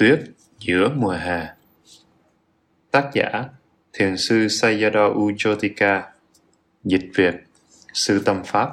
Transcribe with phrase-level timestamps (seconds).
[0.00, 0.20] Tuyết
[0.58, 1.48] giữa mùa hè.
[2.90, 3.44] Tác giả
[3.92, 6.02] Thiền sư Sayadaw Ujotika
[6.84, 7.34] Dịch Việt
[7.92, 8.70] Sư Tâm Pháp.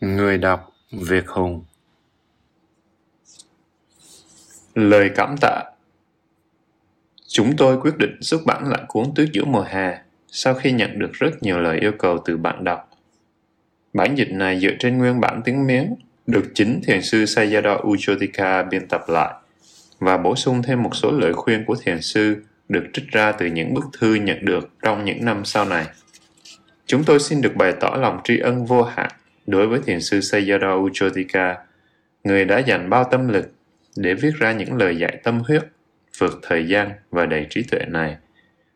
[0.00, 1.64] Người đọc Việt Hùng.
[4.74, 5.62] Lời cảm tạ.
[7.28, 10.98] Chúng tôi quyết định xuất bản lại cuốn Tuyết giữa mùa hè sau khi nhận
[10.98, 12.90] được rất nhiều lời yêu cầu từ bạn đọc.
[13.92, 15.94] Bản dịch này dựa trên nguyên bản tiếng Miến
[16.26, 19.34] được chính thiền sư Sayadaw Ujotika biên tập lại
[20.02, 22.36] và bổ sung thêm một số lời khuyên của thiền sư
[22.68, 25.86] được trích ra từ những bức thư nhận được trong những năm sau này.
[26.86, 29.10] Chúng tôi xin được bày tỏ lòng tri ân vô hạn
[29.46, 31.54] đối với thiền sư Sayadaw Ujotika,
[32.24, 33.52] người đã dành bao tâm lực
[33.96, 35.62] để viết ra những lời dạy tâm huyết,
[36.18, 38.16] vượt thời gian và đầy trí tuệ này,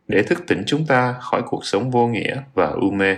[0.09, 3.17] để thức tỉnh chúng ta khỏi cuộc sống vô nghĩa và u mê.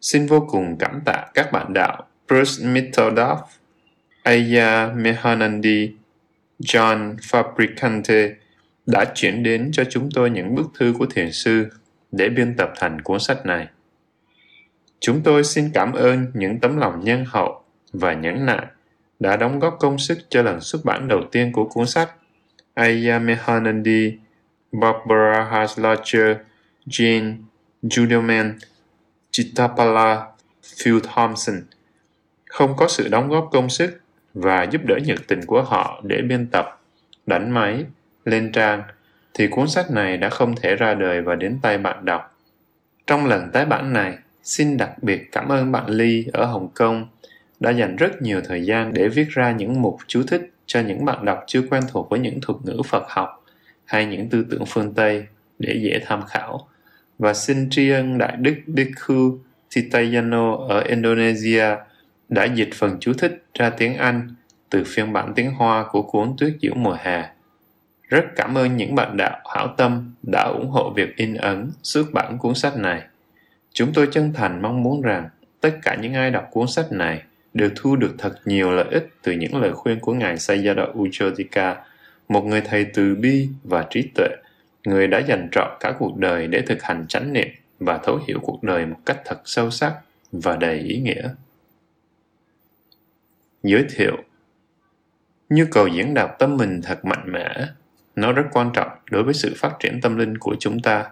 [0.00, 3.36] Xin vô cùng cảm tạ các bạn đạo Bruce Mitteldaff,
[4.22, 5.92] Aya Mehanandi,
[6.60, 8.32] John Fabricante
[8.86, 11.66] đã chuyển đến cho chúng tôi những bức thư của thiền sư
[12.12, 13.66] để biên tập thành cuốn sách này.
[15.00, 18.66] Chúng tôi xin cảm ơn những tấm lòng nhân hậu và nhẫn nại
[19.20, 22.10] đã đóng góp công sức cho lần xuất bản đầu tiên của cuốn sách
[22.74, 24.18] Aya Mehanandi,
[24.72, 26.36] Barbara Haslacher,
[26.86, 27.36] Jane
[27.82, 28.52] Judelman,
[29.30, 30.26] Chittapala,
[30.62, 31.62] Phil Thompson.
[32.50, 34.00] Không có sự đóng góp công sức
[34.36, 36.80] và giúp đỡ nhiệt tình của họ để biên tập,
[37.26, 37.84] đánh máy,
[38.24, 38.82] lên trang,
[39.34, 42.38] thì cuốn sách này đã không thể ra đời và đến tay bạn đọc.
[43.06, 47.06] Trong lần tái bản này, xin đặc biệt cảm ơn bạn Ly ở Hồng Kông
[47.60, 51.04] đã dành rất nhiều thời gian để viết ra những mục chú thích cho những
[51.04, 53.44] bạn đọc chưa quen thuộc với những thuật ngữ Phật học
[53.84, 55.26] hay những tư tưởng phương Tây
[55.58, 56.68] để dễ tham khảo.
[57.18, 59.38] Và xin tri ân Đại Đức Dikhu
[59.74, 61.66] Titayano ở Indonesia
[62.28, 64.34] đã dịch phần chú thích ra tiếng Anh
[64.70, 67.30] từ phiên bản tiếng Hoa của cuốn Tuyết giữa mùa hè.
[68.08, 72.12] Rất cảm ơn những bạn đạo hảo tâm đã ủng hộ việc in ấn, xuất
[72.12, 73.02] bản cuốn sách này.
[73.72, 75.28] Chúng tôi chân thành mong muốn rằng
[75.60, 77.22] tất cả những ai đọc cuốn sách này
[77.54, 81.76] đều thu được thật nhiều lợi ích từ những lời khuyên của Ngài Sayadaw Uchotika,
[82.28, 84.28] một người thầy từ bi và trí tuệ,
[84.86, 87.48] người đã dành trọn cả cuộc đời để thực hành chánh niệm
[87.78, 89.94] và thấu hiểu cuộc đời một cách thật sâu sắc
[90.32, 91.28] và đầy ý nghĩa.
[93.62, 94.16] Giới thiệu
[95.48, 97.66] Nhu cầu diễn đạt tâm mình thật mạnh mẽ,
[98.16, 101.10] nó rất quan trọng đối với sự phát triển tâm linh của chúng ta.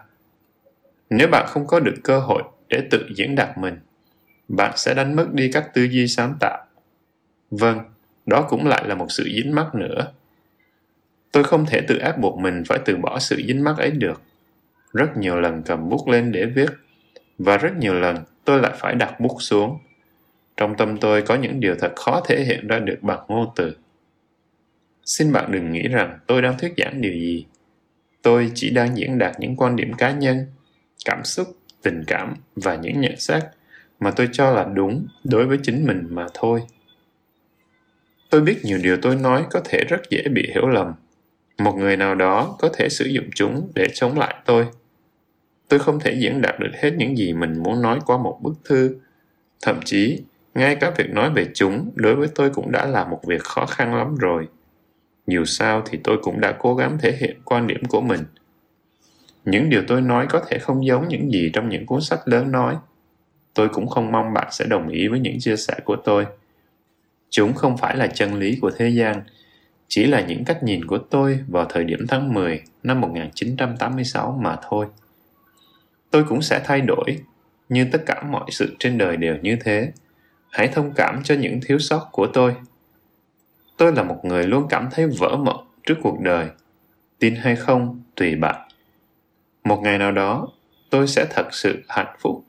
[1.09, 3.79] Nếu bạn không có được cơ hội để tự diễn đạt mình,
[4.47, 6.65] bạn sẽ đánh mất đi các tư duy sáng tạo.
[7.51, 7.79] Vâng,
[8.25, 10.11] đó cũng lại là một sự dính mắc nữa.
[11.31, 14.21] Tôi không thể tự ép buộc mình phải từ bỏ sự dính mắc ấy được.
[14.93, 16.69] Rất nhiều lần cầm bút lên để viết,
[17.37, 19.79] và rất nhiều lần tôi lại phải đặt bút xuống
[20.57, 23.75] trong tâm tôi có những điều thật khó thể hiện ra được bằng ngôn từ.
[25.05, 27.45] Xin bạn đừng nghĩ rằng tôi đang thuyết giảng điều gì.
[28.21, 30.45] Tôi chỉ đang diễn đạt những quan điểm cá nhân,
[31.05, 31.47] cảm xúc,
[31.81, 33.43] tình cảm và những nhận xét
[33.99, 36.61] mà tôi cho là đúng đối với chính mình mà thôi.
[38.29, 40.93] Tôi biết nhiều điều tôi nói có thể rất dễ bị hiểu lầm.
[41.57, 44.65] Một người nào đó có thể sử dụng chúng để chống lại tôi.
[45.67, 48.53] Tôi không thể diễn đạt được hết những gì mình muốn nói qua một bức
[48.65, 48.95] thư.
[49.61, 50.21] Thậm chí,
[50.55, 53.65] ngay cả việc nói về chúng đối với tôi cũng đã là một việc khó
[53.65, 54.47] khăn lắm rồi.
[55.27, 58.19] Dù sao thì tôi cũng đã cố gắng thể hiện quan điểm của mình.
[59.45, 62.51] Những điều tôi nói có thể không giống những gì trong những cuốn sách lớn
[62.51, 62.75] nói.
[63.53, 66.25] Tôi cũng không mong bạn sẽ đồng ý với những chia sẻ của tôi.
[67.29, 69.23] Chúng không phải là chân lý của thế gian,
[69.87, 74.55] chỉ là những cách nhìn của tôi vào thời điểm tháng 10 năm 1986 mà
[74.69, 74.85] thôi.
[76.11, 77.17] Tôi cũng sẽ thay đổi,
[77.69, 79.91] như tất cả mọi sự trên đời đều như thế
[80.55, 82.55] hãy thông cảm cho những thiếu sót của tôi.
[83.77, 86.47] Tôi là một người luôn cảm thấy vỡ mộng trước cuộc đời.
[87.19, 88.67] Tin hay không, tùy bạn.
[89.63, 90.47] Một ngày nào đó,
[90.89, 92.43] tôi sẽ thật sự hạnh phúc.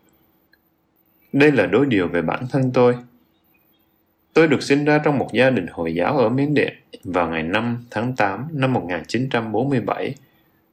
[1.32, 2.96] Đây là đối điều về bản thân tôi.
[4.32, 6.74] Tôi được sinh ra trong một gia đình Hồi giáo ở Miến Điện
[7.04, 10.14] vào ngày 5 tháng 8 năm 1947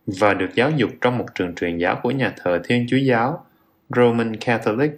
[0.05, 3.45] và được giáo dục trong một trường truyền giáo của nhà thờ Thiên Chúa Giáo,
[3.95, 4.91] Roman Catholic.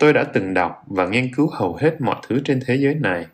[0.00, 3.26] Tôi đã từng đọc và nghiên cứu hầu hết mọi thứ trên thế giới này.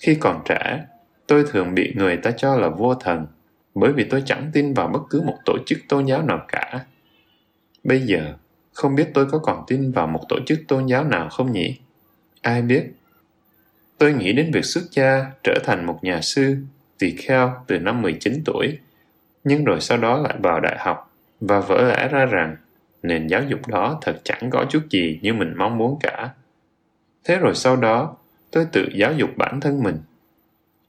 [0.00, 0.84] Khi còn trẻ,
[1.26, 3.26] tôi thường bị người ta cho là vô thần,
[3.74, 6.84] bởi vì tôi chẳng tin vào bất cứ một tổ chức tôn giáo nào cả.
[7.84, 8.34] Bây giờ,
[8.72, 11.78] không biết tôi có còn tin vào một tổ chức tôn giáo nào không nhỉ?
[12.42, 12.84] Ai biết?
[13.98, 16.56] Tôi nghĩ đến việc xuất gia trở thành một nhà sư,
[16.98, 18.78] tỳ kheo từ năm 19 tuổi,
[19.44, 22.56] nhưng rồi sau đó lại vào đại học và vỡ lẽ ra rằng
[23.02, 26.30] nền giáo dục đó thật chẳng có chút gì như mình mong muốn cả.
[27.24, 28.16] Thế rồi sau đó,
[28.50, 29.98] tôi tự giáo dục bản thân mình.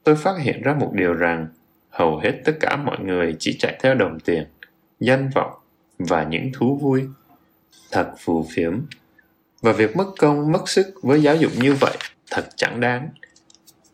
[0.03, 1.47] Tôi phát hiện ra một điều rằng
[1.89, 4.43] hầu hết tất cả mọi người chỉ chạy theo đồng tiền,
[4.99, 5.51] danh vọng
[5.99, 7.03] và những thú vui.
[7.91, 8.81] Thật phù phiếm.
[9.61, 11.97] Và việc mất công, mất sức với giáo dục như vậy
[12.31, 13.09] thật chẳng đáng.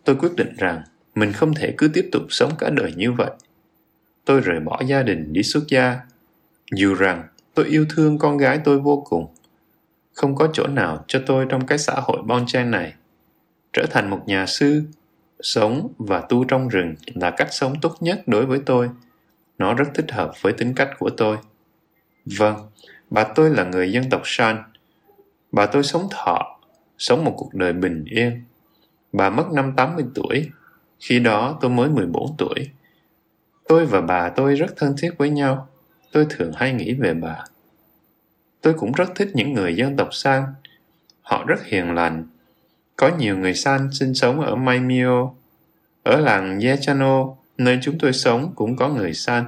[0.03, 0.83] Tôi quyết định rằng
[1.15, 3.31] mình không thể cứ tiếp tục sống cả đời như vậy.
[4.25, 5.99] Tôi rời bỏ gia đình đi xuất gia.
[6.71, 7.23] Dù rằng
[7.55, 9.27] tôi yêu thương con gái tôi vô cùng.
[10.13, 12.93] Không có chỗ nào cho tôi trong cái xã hội bon chen này.
[13.73, 14.83] Trở thành một nhà sư,
[15.39, 18.89] sống và tu trong rừng là cách sống tốt nhất đối với tôi.
[19.57, 21.37] Nó rất thích hợp với tính cách của tôi.
[22.25, 22.55] Vâng,
[23.09, 24.63] bà tôi là người dân tộc San.
[25.51, 26.59] Bà tôi sống thọ,
[26.97, 28.43] sống một cuộc đời bình yên.
[29.13, 30.49] Bà mất năm 80 tuổi.
[30.99, 32.69] Khi đó tôi mới 14 tuổi.
[33.67, 35.67] Tôi và bà tôi rất thân thiết với nhau.
[36.11, 37.43] Tôi thường hay nghĩ về bà.
[38.61, 40.43] Tôi cũng rất thích những người dân tộc San.
[41.21, 42.27] Họ rất hiền lành.
[42.95, 45.29] Có nhiều người San sinh sống ở Maimio.
[46.03, 47.25] Ở làng Yechano,
[47.57, 49.45] nơi chúng tôi sống cũng có người San.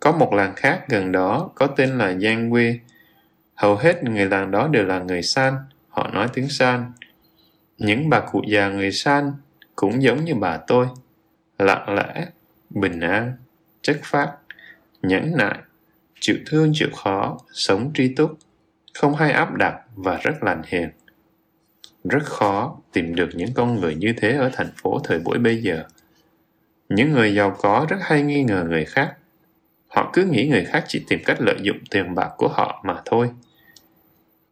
[0.00, 2.78] Có một làng khác gần đó có tên là Yangwe.
[3.54, 5.54] Hầu hết người làng đó đều là người San.
[5.88, 6.92] Họ nói tiếng San.
[7.78, 9.32] Những bà cụ già người San
[9.76, 10.86] cũng giống như bà tôi.
[11.58, 12.26] Lặng lẽ,
[12.70, 13.32] bình an,
[13.82, 14.32] chất phát,
[15.06, 15.58] nhẫn nại,
[16.20, 18.38] chịu thương chịu khó, sống tri túc,
[18.94, 20.90] không hay áp đặt và rất lành hiền.
[22.04, 25.62] Rất khó tìm được những con người như thế ở thành phố thời buổi bây
[25.62, 25.84] giờ.
[26.88, 29.14] Những người giàu có rất hay nghi ngờ người khác.
[29.88, 33.02] Họ cứ nghĩ người khác chỉ tìm cách lợi dụng tiền bạc của họ mà
[33.04, 33.30] thôi.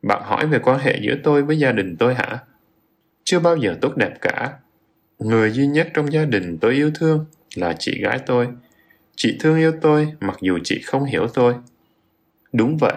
[0.03, 2.39] Bạn hỏi về quan hệ giữa tôi với gia đình tôi hả?
[3.25, 4.53] Chưa bao giờ tốt đẹp cả.
[5.19, 8.49] Người duy nhất trong gia đình tôi yêu thương là chị gái tôi.
[9.17, 11.55] Chị thương yêu tôi mặc dù chị không hiểu tôi.
[12.53, 12.95] Đúng vậy,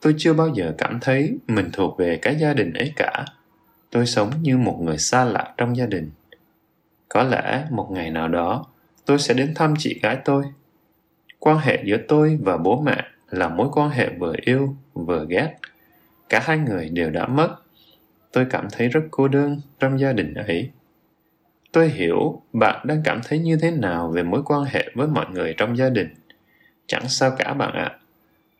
[0.00, 3.24] tôi chưa bao giờ cảm thấy mình thuộc về cái gia đình ấy cả.
[3.90, 6.10] Tôi sống như một người xa lạ trong gia đình.
[7.08, 8.66] Có lẽ một ngày nào đó
[9.04, 10.44] tôi sẽ đến thăm chị gái tôi.
[11.38, 15.54] Quan hệ giữa tôi và bố mẹ là mối quan hệ vừa yêu vừa ghét.
[16.28, 17.56] Cả hai người đều đã mất.
[18.32, 20.70] Tôi cảm thấy rất cô đơn trong gia đình ấy.
[21.72, 25.26] Tôi hiểu bạn đang cảm thấy như thế nào về mối quan hệ với mọi
[25.30, 26.08] người trong gia đình.
[26.86, 27.84] Chẳng sao cả bạn ạ.
[27.84, 27.98] À.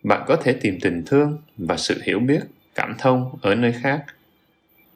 [0.02, 2.40] Bạn có thể tìm tình thương và sự hiểu biết,
[2.74, 4.04] cảm thông ở nơi khác.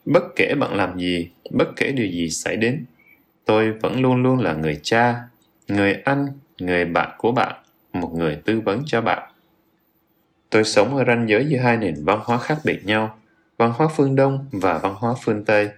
[0.04, 2.84] Bất kể bạn làm gì, bất kể điều gì xảy đến,
[3.44, 5.20] tôi vẫn luôn luôn là người cha,
[5.68, 6.26] người anh,
[6.58, 7.62] người bạn của bạn,
[7.92, 9.32] một người tư vấn cho bạn.
[10.50, 13.18] Tôi sống ở ranh giới giữa hai nền văn hóa khác biệt nhau,
[13.56, 15.68] văn hóa phương Đông và văn hóa phương Tây.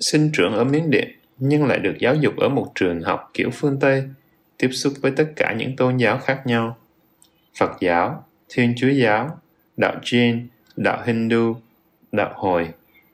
[0.00, 3.50] Sinh trưởng ở Miến Điện nhưng lại được giáo dục ở một trường học kiểu
[3.50, 4.04] phương Tây,
[4.58, 6.78] tiếp xúc với tất cả những tôn giáo khác nhau.
[7.58, 9.38] Phật giáo, Thiên Chúa giáo,
[9.76, 10.46] đạo Jain,
[10.76, 11.56] đạo Hindu,
[12.12, 12.68] đạo Hồi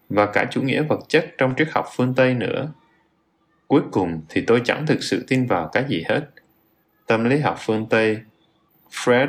[0.08, 2.72] và cả chủ nghĩa vật chất trong triết học phương Tây nữa.
[3.68, 6.28] Cuối cùng thì tôi chẳng thực sự tin vào cái gì hết.
[7.06, 8.18] Tâm lý học phương Tây,
[8.90, 9.28] Fred,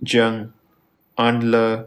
[0.00, 0.46] Jung,
[1.14, 1.78] Adler,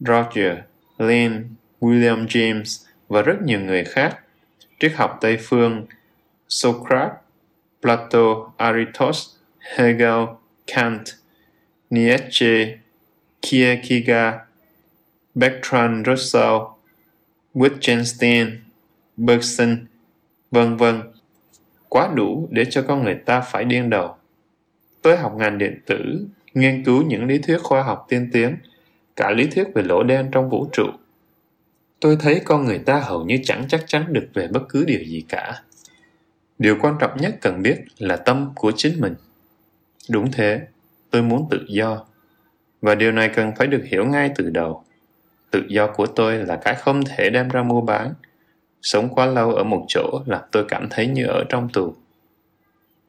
[0.00, 0.58] Roger,
[0.98, 1.44] Lynn,
[1.80, 4.23] William James và rất nhiều người khác
[4.80, 5.86] triết học Tây phương
[6.48, 7.12] Socrates,
[7.82, 9.20] Plato, Aristotle,
[9.58, 10.24] Hegel,
[10.66, 11.02] Kant,
[11.90, 12.78] Nietzsche,
[13.42, 14.36] Kierkegaard,
[15.34, 16.56] Bertrand Russell,
[17.54, 18.50] Wittgenstein,
[19.16, 19.86] Bergson,
[20.50, 21.02] vân vân,
[21.88, 24.16] quá đủ để cho con người ta phải điên đầu.
[25.02, 28.56] Tôi học ngành điện tử, nghiên cứu những lý thuyết khoa học tiên tiến,
[29.16, 30.86] cả lý thuyết về lỗ đen trong vũ trụ,
[32.04, 35.00] tôi thấy con người ta hầu như chẳng chắc chắn được về bất cứ điều
[35.04, 35.62] gì cả.
[36.58, 39.14] Điều quan trọng nhất cần biết là tâm của chính mình.
[40.10, 40.60] Đúng thế,
[41.10, 42.04] tôi muốn tự do.
[42.82, 44.84] Và điều này cần phải được hiểu ngay từ đầu.
[45.50, 48.14] Tự do của tôi là cái không thể đem ra mua bán.
[48.82, 51.94] Sống quá lâu ở một chỗ làm tôi cảm thấy như ở trong tù.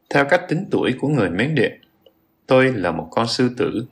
[0.10, 1.80] Theo cách tính tuổi của người miến điện,
[2.48, 3.86] tôi là một con sư tử.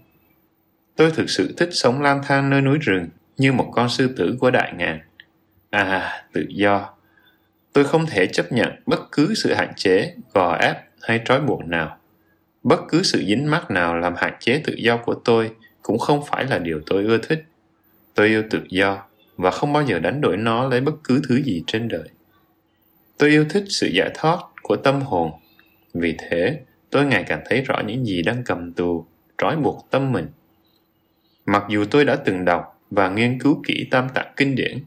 [0.96, 4.36] Tôi thực sự thích sống lang thang nơi núi rừng như một con sư tử
[4.40, 5.00] của đại ngàn.
[5.70, 6.90] À, tự do.
[7.74, 11.66] Tôi không thể chấp nhận bất cứ sự hạn chế, gò ép hay trói buộc
[11.66, 11.98] nào.
[12.64, 16.24] Bất cứ sự dính mắc nào làm hạn chế tự do của tôi cũng không
[16.26, 17.44] phải là điều tôi ưa thích.
[18.14, 19.04] Tôi yêu tự do
[19.38, 22.10] và không bao giờ đánh đổi nó lấy bất cứ thứ gì trên đời.
[23.18, 25.32] Tôi yêu thích sự giải thoát của tâm hồn.
[25.94, 26.60] Vì thế,
[26.90, 29.06] tôi ngày càng thấy rõ những gì đang cầm tù,
[29.38, 30.28] trói buộc tâm mình.
[31.46, 34.78] Mặc dù tôi đã từng đọc và nghiên cứu kỹ tam tạng kinh điển.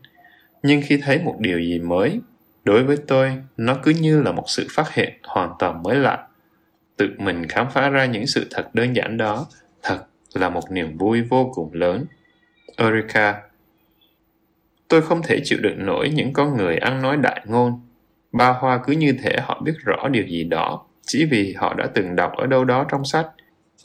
[0.62, 2.20] Nhưng khi thấy một điều gì mới
[2.64, 6.26] đối với tôi nó cứ như là một sự phát hiện hoàn toàn mới lạ.
[6.96, 9.46] Tự mình khám phá ra những sự thật đơn giản đó
[9.82, 9.98] thật
[10.34, 12.04] là một niềm vui vô cùng lớn.
[12.76, 13.42] Erika
[14.88, 17.80] Tôi không thể chịu đựng nổi những con người ăn nói đại ngôn.
[18.32, 21.86] Ba hoa cứ như thể họ biết rõ điều gì đó, chỉ vì họ đã
[21.94, 23.26] từng đọc ở đâu đó trong sách.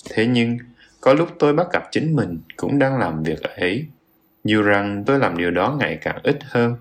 [0.10, 0.58] Thế nhưng,
[1.02, 3.86] có lúc tôi bắt gặp chính mình cũng đang làm việc ấy,
[4.44, 6.76] dù rằng tôi làm điều đó ngày càng ít hơn.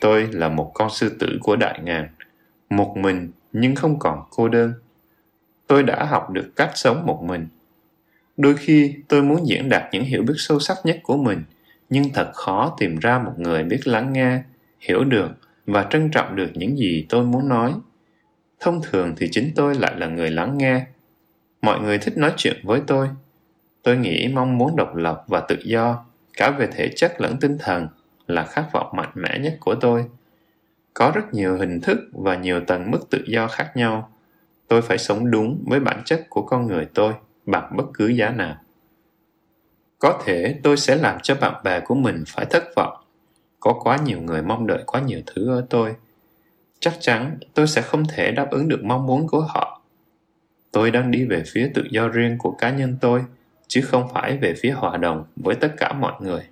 [0.00, 2.08] Tôi là một con sư tử của đại ngàn,
[2.70, 4.72] một mình nhưng không còn cô đơn.
[5.66, 7.48] Tôi đã học được cách sống một mình.
[8.36, 11.42] Đôi khi tôi muốn diễn đạt những hiểu biết sâu sắc nhất của mình,
[11.90, 14.42] nhưng thật khó tìm ra một người biết lắng nghe,
[14.80, 15.30] hiểu được
[15.66, 17.74] và trân trọng được những gì tôi muốn nói.
[18.60, 20.86] Thông thường thì chính tôi lại là người lắng nghe.
[21.62, 23.08] Mọi người thích nói chuyện với tôi.
[23.82, 26.04] Tôi nghĩ mong muốn độc lập và tự do,
[26.36, 27.88] cả về thể chất lẫn tinh thần,
[28.26, 30.04] là khát vọng mạnh mẽ nhất của tôi.
[30.94, 34.12] Có rất nhiều hình thức và nhiều tầng mức tự do khác nhau.
[34.68, 37.12] Tôi phải sống đúng với bản chất của con người tôi
[37.46, 38.56] bằng bất cứ giá nào.
[39.98, 42.96] Có thể tôi sẽ làm cho bạn bè của mình phải thất vọng.
[43.60, 45.94] Có quá nhiều người mong đợi quá nhiều thứ ở tôi.
[46.80, 49.82] Chắc chắn tôi sẽ không thể đáp ứng được mong muốn của họ.
[50.72, 53.24] Tôi đang đi về phía tự do riêng của cá nhân tôi,
[53.72, 56.42] chứ không phải về phía hòa đồng với tất cả mọi người.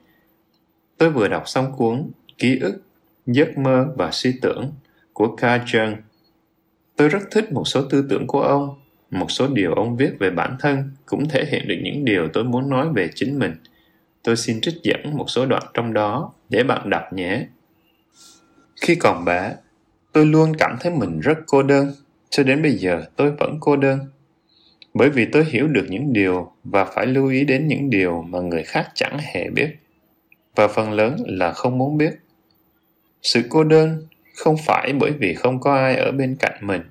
[0.98, 2.82] Tôi vừa đọc xong cuốn Ký ức,
[3.26, 4.72] Giấc mơ và suy tưởng
[5.12, 5.96] của Carl Jung.
[6.96, 8.74] Tôi rất thích một số tư tưởng của ông
[9.10, 12.44] một số điều ông viết về bản thân cũng thể hiện được những điều tôi
[12.44, 13.54] muốn nói về chính mình.
[14.22, 17.46] Tôi xin trích dẫn một số đoạn trong đó để bạn đọc nhé.
[18.80, 19.54] Khi còn bé,
[20.12, 21.92] tôi luôn cảm thấy mình rất cô đơn.
[22.30, 23.98] Cho đến bây giờ tôi vẫn cô đơn.
[24.94, 28.40] Bởi vì tôi hiểu được những điều và phải lưu ý đến những điều mà
[28.40, 29.76] người khác chẳng hề biết.
[30.54, 32.12] Và phần lớn là không muốn biết.
[33.22, 36.82] Sự cô đơn không phải bởi vì không có ai ở bên cạnh mình,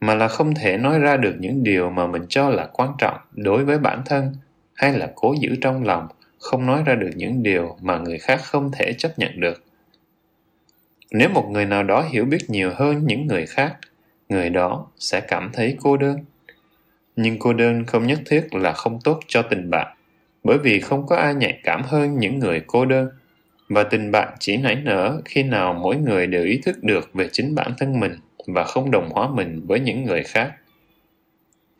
[0.00, 3.16] mà là không thể nói ra được những điều mà mình cho là quan trọng
[3.32, 4.36] đối với bản thân
[4.74, 6.08] hay là cố giữ trong lòng,
[6.38, 9.64] không nói ra được những điều mà người khác không thể chấp nhận được
[11.16, 13.76] nếu một người nào đó hiểu biết nhiều hơn những người khác,
[14.28, 16.18] người đó sẽ cảm thấy cô đơn
[17.16, 19.96] nhưng cô đơn không nhất thiết là không tốt cho tình bạn,
[20.44, 23.08] bởi vì không có ai nhạy cảm hơn những người cô đơn.
[23.68, 27.28] Và tình bạn chỉ nảy nở khi nào mỗi người đều ý thức được về
[27.32, 28.16] chính bản thân mình
[28.46, 30.52] và không đồng hóa mình với những người khác.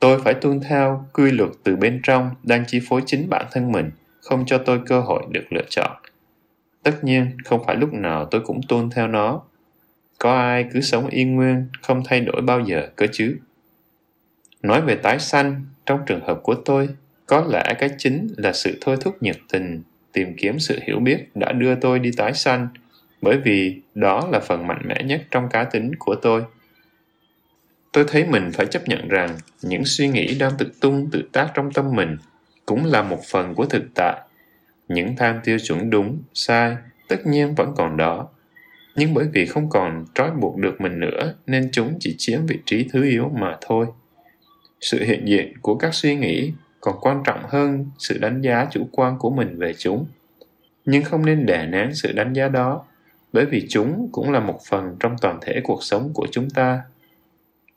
[0.01, 3.73] Tôi phải tuân theo quy luật từ bên trong đang chi phối chính bản thân
[3.73, 5.91] mình, không cho tôi cơ hội được lựa chọn.
[6.83, 9.43] Tất nhiên, không phải lúc nào tôi cũng tuân theo nó.
[10.19, 13.39] Có ai cứ sống yên nguyên, không thay đổi bao giờ cơ chứ?
[14.65, 16.89] Nói về tái sanh, trong trường hợp của tôi,
[17.27, 21.29] có lẽ cái chính là sự thôi thúc nhiệt tình, tìm kiếm sự hiểu biết
[21.35, 22.69] đã đưa tôi đi tái sanh,
[23.23, 26.43] bởi vì đó là phần mạnh mẽ nhất trong cá tính của tôi.
[27.93, 31.51] Tôi thấy mình phải chấp nhận rằng những suy nghĩ đang tự tung tự tác
[31.55, 32.17] trong tâm mình
[32.67, 34.21] cũng là một phần của thực tại.
[34.89, 36.77] Những tham tiêu chuẩn đúng, sai,
[37.09, 38.29] tất nhiên vẫn còn đó.
[38.97, 42.59] Nhưng bởi vì không còn trói buộc được mình nữa, nên chúng chỉ chiếm vị
[42.67, 43.87] trí thứ yếu mà thôi
[44.85, 48.89] sự hiện diện của các suy nghĩ còn quan trọng hơn sự đánh giá chủ
[48.93, 50.07] quan của mình về chúng.
[50.85, 52.85] Nhưng không nên đè nén sự đánh giá đó,
[53.33, 56.83] bởi vì chúng cũng là một phần trong toàn thể cuộc sống của chúng ta.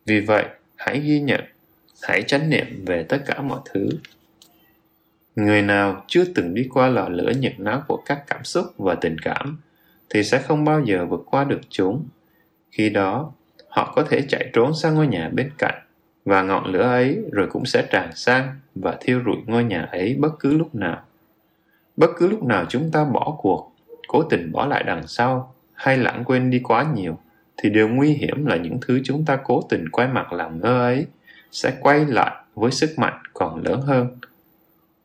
[0.05, 0.45] Vì vậy,
[0.75, 1.41] hãy ghi nhận,
[2.01, 3.89] hãy chánh niệm về tất cả mọi thứ.
[5.35, 8.95] Người nào chưa từng đi qua lò lửa nhiệt náo của các cảm xúc và
[8.95, 9.59] tình cảm
[10.09, 12.07] thì sẽ không bao giờ vượt qua được chúng.
[12.71, 13.33] Khi đó,
[13.69, 15.86] họ có thể chạy trốn sang ngôi nhà bên cạnh
[16.27, 20.15] và ngọn lửa ấy rồi cũng sẽ tràn sang và thiêu rụi ngôi nhà ấy
[20.19, 21.01] bất cứ lúc nào.
[21.97, 23.71] Bất cứ lúc nào chúng ta bỏ cuộc,
[24.07, 27.17] cố tình bỏ lại đằng sau hay lãng quên đi quá nhiều
[27.57, 30.81] thì điều nguy hiểm là những thứ chúng ta cố tình quay mặt làm ngơ
[30.81, 31.05] ấy
[31.51, 34.07] sẽ quay lại với sức mạnh còn lớn hơn.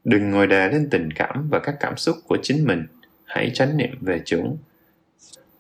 [0.04, 2.86] Đừng ngồi đè lên tình cảm và các cảm xúc của chính mình.
[3.24, 4.56] Hãy chánh niệm về chúng.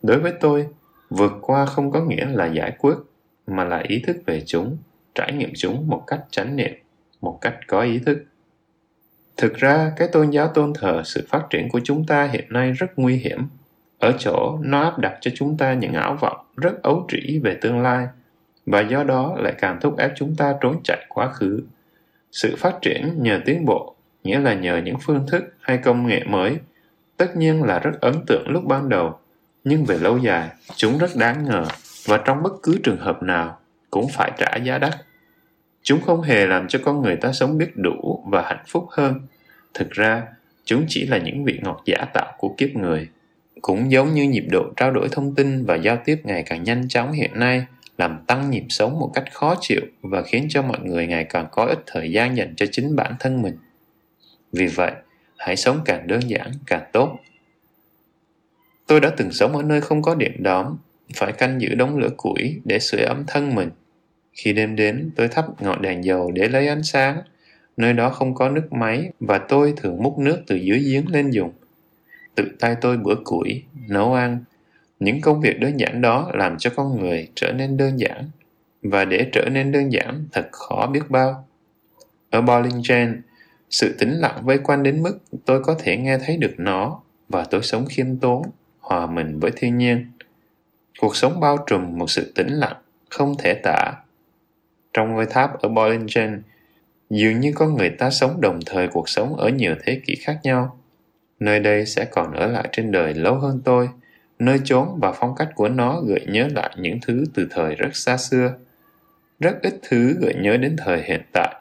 [0.02, 0.66] Đối với tôi,
[1.10, 2.94] vượt qua không có nghĩa là giải quyết,
[3.46, 4.76] mà là ý thức về chúng
[5.14, 6.72] trải nghiệm chúng một cách chánh niệm,
[7.20, 8.24] một cách có ý thức.
[9.36, 12.72] Thực ra, cái tôn giáo tôn thờ sự phát triển của chúng ta hiện nay
[12.72, 13.48] rất nguy hiểm.
[13.98, 17.58] Ở chỗ, nó áp đặt cho chúng ta những ảo vọng rất ấu trĩ về
[17.60, 18.06] tương lai,
[18.66, 21.62] và do đó lại càng thúc ép chúng ta trốn chạy quá khứ.
[22.32, 26.24] Sự phát triển nhờ tiến bộ, nghĩa là nhờ những phương thức hay công nghệ
[26.24, 26.58] mới,
[27.16, 29.18] tất nhiên là rất ấn tượng lúc ban đầu.
[29.64, 31.64] Nhưng về lâu dài, chúng rất đáng ngờ,
[32.06, 33.58] và trong bất cứ trường hợp nào
[33.92, 34.94] cũng phải trả giá đắt.
[35.82, 39.20] Chúng không hề làm cho con người ta sống biết đủ và hạnh phúc hơn.
[39.74, 40.22] Thực ra,
[40.64, 43.08] chúng chỉ là những vị ngọt giả tạo của kiếp người,
[43.62, 46.88] cũng giống như nhịp độ trao đổi thông tin và giao tiếp ngày càng nhanh
[46.88, 47.66] chóng hiện nay,
[47.98, 51.46] làm tăng nhịp sống một cách khó chịu và khiến cho mọi người ngày càng
[51.50, 53.56] có ít thời gian dành cho chính bản thân mình.
[54.52, 54.92] Vì vậy,
[55.36, 57.18] hãy sống càng đơn giản, càng tốt.
[58.86, 60.76] Tôi đã từng sống ở nơi không có điện đóm,
[61.14, 63.70] phải canh giữ đống lửa củi để sưởi ấm thân mình.
[64.32, 67.22] Khi đêm đến, tôi thắp ngọn đèn dầu để lấy ánh sáng.
[67.76, 71.30] Nơi đó không có nước máy và tôi thường múc nước từ dưới giếng lên
[71.30, 71.52] dùng.
[72.34, 74.44] Tự tay tôi bữa củi, nấu ăn.
[75.00, 78.30] Những công việc đơn giản đó làm cho con người trở nên đơn giản.
[78.82, 81.48] Và để trở nên đơn giản thật khó biết bao.
[82.30, 83.22] Ở Bollingen,
[83.70, 87.44] sự tĩnh lặng vây quanh đến mức tôi có thể nghe thấy được nó và
[87.44, 88.42] tôi sống khiêm tốn,
[88.80, 90.06] hòa mình với thiên nhiên.
[91.00, 92.76] Cuộc sống bao trùm một sự tĩnh lặng,
[93.10, 93.92] không thể tả.
[94.94, 96.42] Trong ngôi tháp ở Bollingen,
[97.10, 100.38] dường như có người ta sống đồng thời cuộc sống ở nhiều thế kỷ khác
[100.42, 100.78] nhau.
[101.40, 103.88] Nơi đây sẽ còn ở lại trên đời lâu hơn tôi,
[104.38, 107.96] nơi chốn và phong cách của nó gợi nhớ lại những thứ từ thời rất
[107.96, 108.54] xa xưa.
[109.40, 111.54] Rất ít thứ gợi nhớ đến thời hiện tại.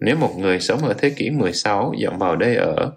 [0.00, 2.92] Nếu một người sống ở thế kỷ 16 dọn vào đây ở,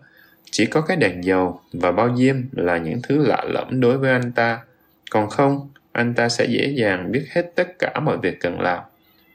[0.51, 4.11] chỉ có cái đèn dầu và bao diêm là những thứ lạ lẫm đối với
[4.11, 4.59] anh ta.
[5.11, 8.83] Còn không, anh ta sẽ dễ dàng biết hết tất cả mọi việc cần làm.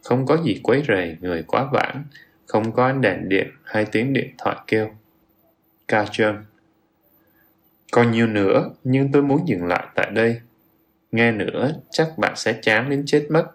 [0.04, 2.04] Không có gì quấy rầy người quá vãng,
[2.46, 4.90] không có ánh đèn điện hay tiếng điện thoại kêu.
[5.88, 6.36] Ca trơn
[7.92, 10.40] Còn nhiều nữa, nhưng tôi muốn dừng lại tại đây.
[11.12, 13.46] Nghe nữa, chắc bạn sẽ chán đến chết mất.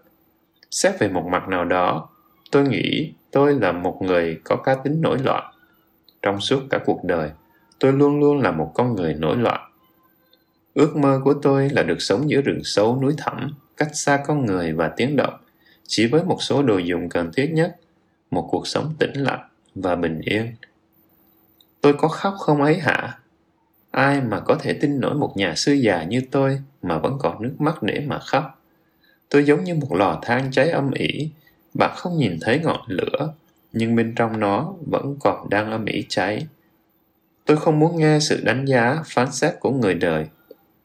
[0.71, 2.09] Xét về một mặt nào đó,
[2.51, 5.53] tôi nghĩ tôi là một người có cá tính nổi loạn.
[6.21, 7.31] Trong suốt cả cuộc đời,
[7.79, 9.71] tôi luôn luôn là một con người nổi loạn.
[10.73, 14.45] Ước mơ của tôi là được sống giữa rừng sâu núi thẳm, cách xa con
[14.45, 15.33] người và tiếng động,
[15.87, 17.75] chỉ với một số đồ dùng cần thiết nhất,
[18.31, 20.55] một cuộc sống tĩnh lặng và bình yên.
[21.81, 23.19] Tôi có khóc không ấy hả?
[23.91, 27.41] Ai mà có thể tin nổi một nhà sư già như tôi mà vẫn còn
[27.41, 28.61] nước mắt để mà khóc?
[29.29, 31.29] Tôi giống như một lò than cháy âm ỉ,
[31.73, 33.33] bạn không nhìn thấy ngọn lửa,
[33.73, 36.47] nhưng bên trong nó vẫn còn đang âm ỉ cháy.
[37.45, 40.25] Tôi không muốn nghe sự đánh giá, phán xét của người đời.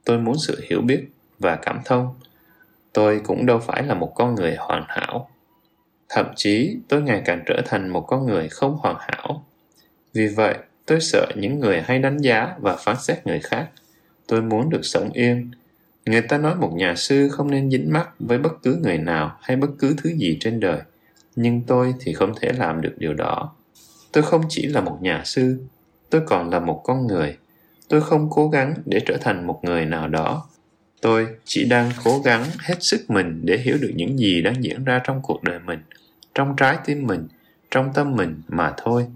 [0.05, 2.15] Tôi muốn sự hiểu biết và cảm thông.
[2.93, 5.29] Tôi cũng đâu phải là một con người hoàn hảo.
[6.09, 9.45] Thậm chí tôi ngày càng trở thành một con người không hoàn hảo.
[10.15, 10.55] Vì vậy,
[10.87, 13.69] tôi sợ những người hay đánh giá và phán xét người khác.
[14.27, 15.51] Tôi muốn được sống yên.
[16.07, 19.37] Người ta nói một nhà sư không nên dính mắc với bất cứ người nào
[19.41, 20.81] hay bất cứ thứ gì trên đời.
[21.37, 23.55] Nhưng tôi thì không thể làm được điều đó.
[24.13, 25.65] Tôi không chỉ là một nhà sư,
[26.11, 27.37] tôi còn là một con người.
[27.89, 30.47] Tôi không cố gắng để trở thành một người nào đó
[31.03, 34.85] tôi chỉ đang cố gắng hết sức mình để hiểu được những gì đang diễn
[34.85, 35.79] ra trong cuộc đời mình,
[36.35, 37.29] trong trái tim mình,
[37.71, 39.07] trong tâm mình mà thôi.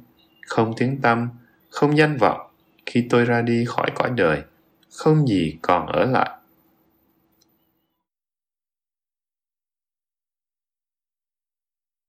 [0.47, 1.29] Không tiếng tâm
[1.71, 2.41] không danh vọng
[2.87, 4.43] khi tôi ra đi khỏi cõi đời,
[4.93, 6.31] không gì còn ở lại.